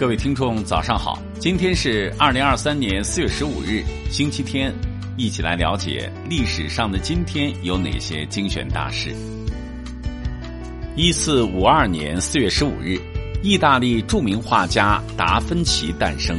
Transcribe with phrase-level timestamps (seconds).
[0.00, 1.20] 各位听众，早上好！
[1.38, 4.72] 今天是二零二三年四月十五日，星期天，
[5.18, 9.14] 一起来了解历史上的今天有哪些精选大事。
[10.96, 12.98] 一四五二年四月十五日，
[13.42, 16.34] 意大利著名画家达芬奇诞生。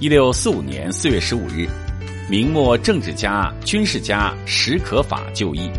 [0.00, 1.68] 一六四五年四月十五日，
[2.28, 5.70] 明末政治家、军事家史可法就义。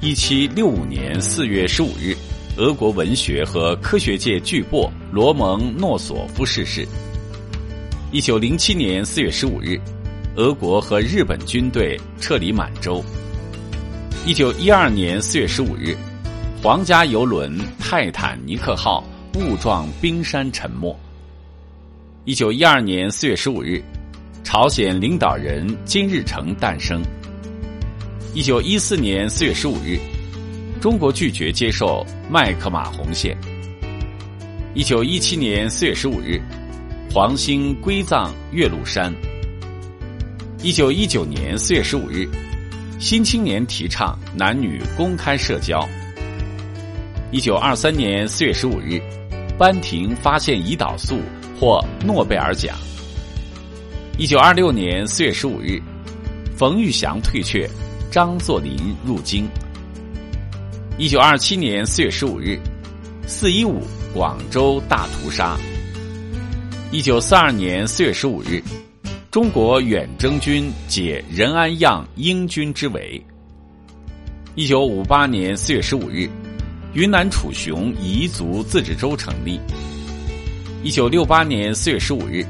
[0.00, 2.12] 一七六五年四月十五日。
[2.58, 6.88] 俄国文学和科学界巨擘罗蒙诺索夫逝世。
[8.12, 9.78] 一九零七年四月十五日，
[10.36, 13.04] 俄国和日本军队撤离满洲。
[14.24, 15.94] 一九一二年四月十五日，
[16.62, 20.98] 皇家游轮泰坦尼克号误撞冰山沉没。
[22.24, 23.84] 一九一二年四月十五日，
[24.42, 27.02] 朝鲜领导人金日成诞生。
[28.32, 29.98] 一九一四年四月十五日。
[30.80, 33.36] 中国拒绝接受麦克马洪线。
[34.74, 36.40] 一九一七年四月十五日，
[37.12, 39.14] 黄兴归葬岳麓山。
[40.62, 42.26] 一九一九年四月十五日，
[42.98, 45.86] 新青年提倡男女公开社交。
[47.30, 48.98] 一九二三年四月十五日，
[49.58, 51.20] 班廷发现胰岛素
[51.60, 52.74] 获诺贝尔奖。
[54.16, 55.78] 一九二六年四月十五日，
[56.56, 57.68] 冯玉祥退却，
[58.10, 59.46] 张作霖入京。
[60.96, 62.58] 一九二七年四月十五日，
[63.26, 63.80] 四一五
[64.12, 65.56] 广州大屠杀。
[66.90, 68.60] 一九四二年四月十五日，
[69.30, 73.22] 中国远征军解仁安样英军之围。
[74.56, 76.28] 一九五八年四月十五日，
[76.94, 79.58] 云南楚雄彝族自治州成立。
[80.82, 82.44] 一九六八年四月十五日，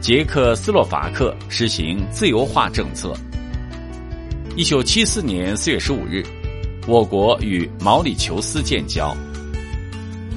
[0.00, 3.14] 捷克斯洛伐克实行自由化政策。
[4.56, 6.24] 一九七四年四月十五日。
[6.86, 9.14] 我国与毛里求斯建交。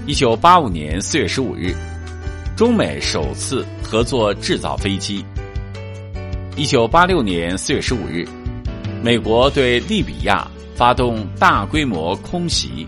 [0.06, 1.74] 一九八五年四月十五日，
[2.58, 5.24] 中美首次合作制造飞机。
[6.58, 8.28] 一九八六年四月十五日，
[9.02, 10.46] 美国对利比亚
[10.76, 12.86] 发动大规模空袭。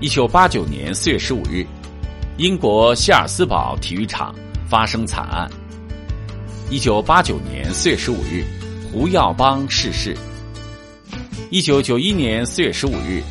[0.00, 1.64] 一九八九年四月十五日，
[2.36, 4.34] 英国希尔斯堡体育场
[4.68, 5.48] 发生惨案。
[6.68, 8.44] 一九八九年四月十五日，
[8.90, 10.16] 胡耀邦逝世。
[11.48, 13.22] 一九九一年四月十五日，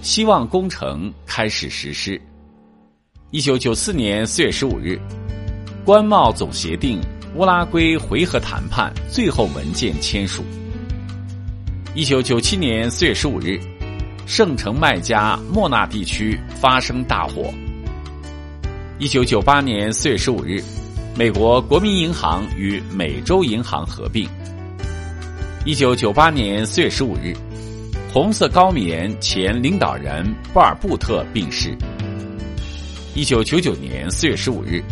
[0.00, 2.20] 希望工程开始实施。
[3.30, 4.98] 一九九四年四月十五日，
[5.84, 7.00] 关贸总协定
[7.34, 10.44] 乌拉圭回合谈判最后文件签署。
[11.94, 13.60] 一九九七年四月十五日，
[14.24, 17.52] 圣城麦加莫纳地区发生大火。
[18.98, 20.62] 一九九八年四月十五日，
[21.16, 24.28] 美国国民银行与美洲银行合并。
[25.64, 27.36] 一九九八年四月十五日。
[28.10, 30.24] 红色高棉前领导人
[30.54, 31.76] 布尔布特病逝。
[33.14, 34.82] 一九九九年四月十五日，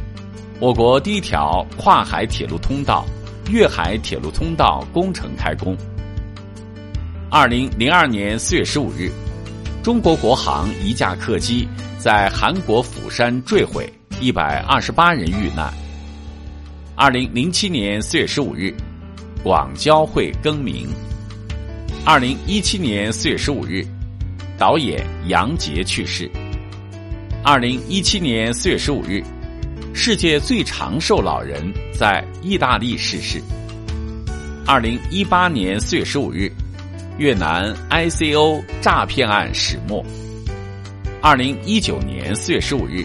[0.60, 3.06] 我国第一条跨海铁路通道——
[3.50, 5.74] 粤海铁路通道工程开工。
[7.30, 9.10] 二零零二年四月十五日，
[9.82, 11.66] 中国国航一架客机
[11.98, 13.90] 在韩国釜山坠毁，
[14.20, 15.72] 一百二十八人遇难。
[16.94, 18.74] 二零零七年四月十五日，
[19.42, 20.86] 广交会更名。
[22.08, 23.84] 二零一七年四月十五日，
[24.56, 26.30] 导演杨洁去世。
[27.42, 29.20] 二零一七年四月十五日，
[29.92, 31.60] 世界最长寿老人
[31.92, 33.42] 在意大利逝世。
[34.64, 36.48] 二零一八年四月十五日，
[37.18, 40.00] 越南 ICO 诈骗案始末。
[41.20, 43.04] 二零一九年四月十五日，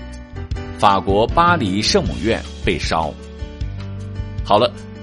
[0.77, 3.11] 法国巴黎圣母院被烧。
[4.45, 4.71] 好了。